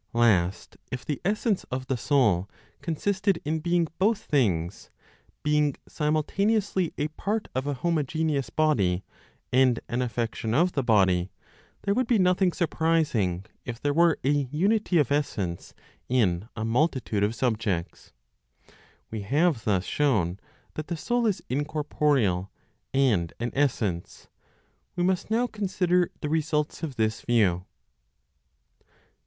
Last, 0.13 0.77
if 0.91 1.05
the 1.05 1.21
essence 1.23 1.63
of 1.65 1.85
the 1.85 1.95
soul 1.95 2.49
consisted 2.81 3.39
in 3.45 3.59
being 3.59 3.85
both 3.99 4.17
things 4.23 4.89
(being 5.43 5.75
simultaneously 5.87 6.91
a 6.97 7.09
part 7.09 7.49
of 7.53 7.67
a 7.67 7.75
homogeneous 7.75 8.49
body 8.49 9.03
and 9.53 9.79
an 9.87 10.01
affection 10.01 10.55
of 10.55 10.71
the 10.71 10.81
body), 10.81 11.29
there 11.83 11.93
would 11.93 12.07
be 12.07 12.17
nothing 12.17 12.51
surprising 12.51 13.45
(if 13.63 13.79
there 13.79 13.93
were 13.93 14.17
a 14.23 14.29
unity 14.31 14.97
of 14.97 15.11
essence 15.11 15.75
in 16.09 16.49
a 16.55 16.65
multitude 16.65 17.21
of 17.21 17.35
subjects). 17.35 18.11
We 19.11 19.21
have 19.21 19.65
thus 19.65 19.85
shown 19.85 20.39
that 20.73 20.87
the 20.87 20.97
soul 20.97 21.27
is 21.27 21.43
incorporeal, 21.47 22.49
and 22.91 23.31
an 23.39 23.51
essence; 23.53 24.29
we 24.95 25.03
must 25.03 25.29
now 25.29 25.45
consider 25.45 26.09
the 26.21 26.29
results 26.29 26.81
of 26.81 26.95
this 26.95 27.21
view. 27.21 27.65